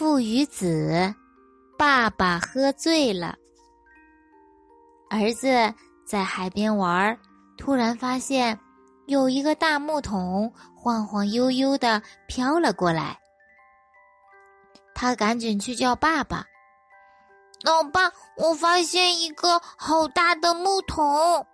[0.00, 1.14] 父与子，
[1.76, 3.36] 爸爸喝醉了。
[5.10, 5.74] 儿子
[6.06, 7.14] 在海边玩，
[7.58, 8.58] 突然发现
[9.08, 13.18] 有一个大木桶晃晃悠悠的飘了过来。
[14.94, 16.46] 他赶紧去叫爸爸
[17.62, 21.46] ：“老爸，我发现一个好大的木桶，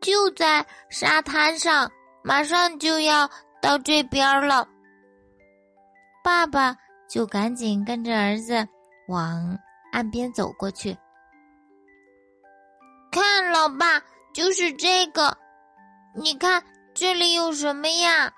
[0.00, 1.90] 就在沙滩上，
[2.22, 3.28] 马上就要
[3.60, 4.64] 到这边了。”
[6.22, 6.76] 爸爸
[7.08, 8.66] 就赶紧跟着儿子
[9.08, 9.58] 往
[9.92, 10.96] 岸边走过去。
[13.10, 14.00] 看，老爸，
[14.32, 15.36] 就是这个。
[16.16, 16.62] 你看，
[16.94, 18.32] 这里有什么呀？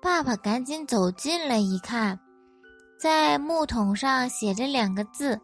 [0.00, 2.18] 爸爸赶紧走近了一看，
[3.00, 5.40] 在木桶上写着两个字：“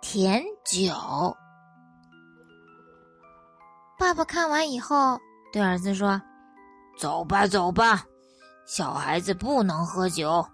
[0.00, 1.36] 甜酒。”
[3.98, 5.20] 爸爸看完以后，
[5.52, 6.20] 对儿子说
[6.98, 8.02] ：“走吧，走吧，
[8.66, 10.44] 小孩子不能喝酒。”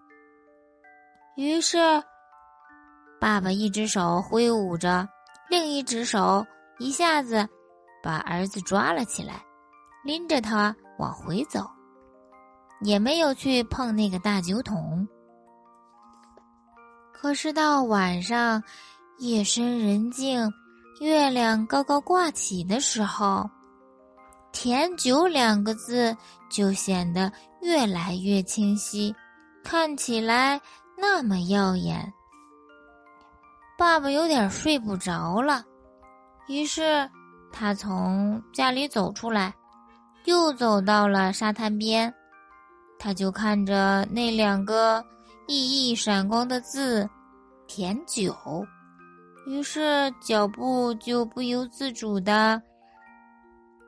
[1.37, 1.79] 于是，
[3.21, 5.07] 爸爸一只手挥舞着。
[5.51, 6.45] 另一只手
[6.79, 7.47] 一下子
[8.03, 9.45] 把儿子抓了起来，
[10.03, 11.65] 拎着他往回走，
[12.81, 15.07] 也没有去碰那个大酒桶。
[17.13, 18.63] 可是到晚上，
[19.19, 20.51] 夜深人静，
[21.01, 23.49] 月亮高高挂起的时候
[24.53, 26.17] ，“甜酒”两个字
[26.51, 29.15] 就显得越来越清晰，
[29.63, 30.61] 看起来
[30.97, 32.13] 那么耀眼。
[33.79, 35.65] 爸爸有点睡不着了，
[36.49, 37.09] 于是
[37.53, 39.55] 他从家里走出来，
[40.25, 42.13] 又走到了沙滩边，
[42.99, 45.05] 他就看着那两个
[45.47, 47.09] 熠熠闪光的字
[47.69, 48.35] “甜酒”，
[49.47, 52.61] 于是脚步就不由自主的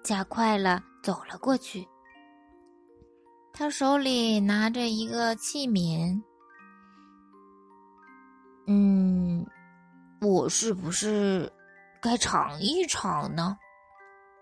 [0.05, 1.89] 加快了，走了过去。
[3.55, 6.23] 他手里拿着一个器皿，
[8.69, 9.44] 嗯。
[10.20, 11.48] 我是不是
[12.00, 13.56] 该尝一尝呢？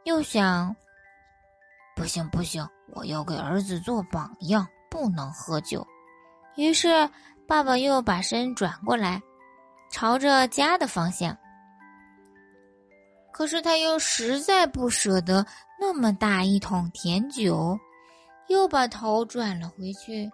[0.04, 0.74] 又想，
[1.94, 5.86] 不行不行，我要给儿子做榜样，不能喝酒。
[6.56, 6.88] 于是
[7.46, 9.20] 爸爸又把身转过来，
[9.90, 11.36] 朝着家的方向。
[13.34, 15.44] 可是他又实在不舍得
[15.78, 17.78] 那么大一桶甜酒，
[18.48, 20.26] 又把头转了回去，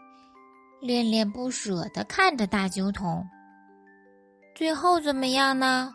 [0.81, 3.29] 恋恋不舍的看着大酒桶。
[4.55, 5.91] 最后怎么样呢？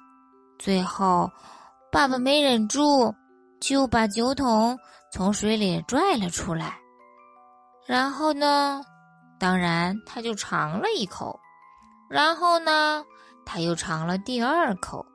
[0.57, 1.31] 最后，
[1.91, 3.13] 爸爸没忍住，
[3.62, 4.78] 就把酒桶
[5.12, 6.78] 从水里拽了出来。
[7.85, 8.81] 然后呢，
[9.40, 11.40] 当然他就尝了一口。
[12.09, 13.06] 然后呢，
[13.46, 15.06] 他又尝了第二口。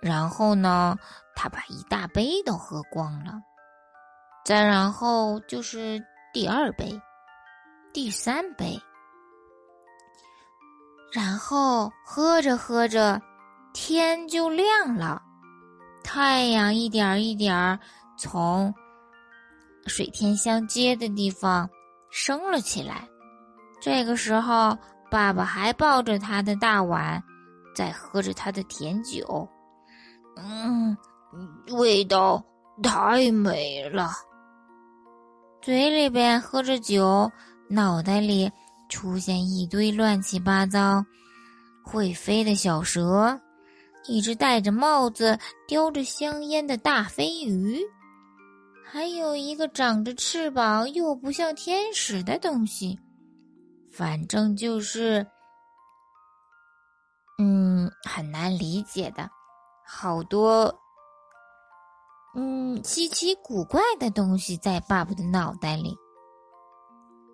[0.00, 0.96] 然后呢，
[1.34, 3.34] 他把一大杯都喝光了。
[4.44, 6.02] 再然后就是
[6.32, 6.98] 第二杯，
[7.92, 8.80] 第三杯。
[11.16, 13.18] 然后喝着喝着，
[13.72, 15.22] 天就亮了，
[16.04, 17.78] 太阳一点儿一点儿
[18.18, 18.74] 从
[19.86, 21.66] 水天相接的地方
[22.10, 23.08] 升了起来。
[23.80, 24.76] 这个时候，
[25.10, 27.22] 爸爸还抱着他的大碗，
[27.74, 29.48] 在喝着他的甜酒。
[30.36, 30.94] 嗯，
[31.78, 32.44] 味道
[32.82, 34.10] 太美了。
[35.62, 37.32] 嘴里边喝着酒，
[37.70, 38.52] 脑袋里。
[38.88, 41.04] 出现一堆乱七八糟、
[41.82, 43.38] 会飞的小蛇，
[44.06, 47.80] 一只戴着帽子、叼着香烟的大飞鱼，
[48.84, 52.98] 还有一个长着翅膀又不像天使的东西。
[53.90, 55.26] 反正就是，
[57.38, 59.28] 嗯，很难理解的，
[59.86, 60.72] 好多，
[62.36, 65.96] 嗯，稀奇古怪的东西在爸爸的脑袋里。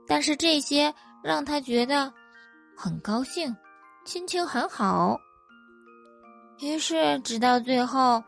[0.07, 0.93] 但是这些。
[1.23, 2.13] 让他觉得
[2.77, 3.55] 很高兴，
[4.05, 5.17] 心情很好。
[6.59, 8.23] 于是，直到最后，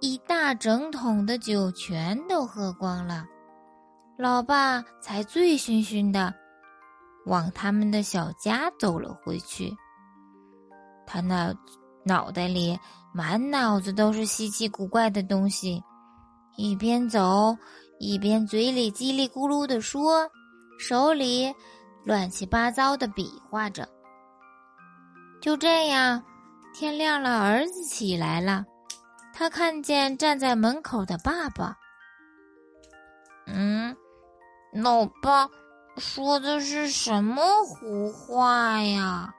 [0.00, 3.24] 一大整桶的酒全都喝光了，
[4.18, 6.34] 老爸才醉醺醺的
[7.24, 9.74] 往他们的小家走了回去。
[11.06, 11.54] 他那
[12.04, 12.78] 脑袋里
[13.14, 15.82] 满脑子都是稀奇古怪的东西，
[16.56, 17.56] 一边走
[17.98, 20.28] 一边嘴里叽里咕噜的说，
[20.78, 21.54] 手里。
[22.06, 23.88] 乱七八糟的比划着，
[25.40, 26.22] 就这样，
[26.72, 28.64] 天亮了，儿子起来了，
[29.34, 31.76] 他看见站在门口的爸爸。
[33.48, 33.96] 嗯，
[34.72, 35.48] 老爸
[35.96, 39.34] 说的是什么胡话呀？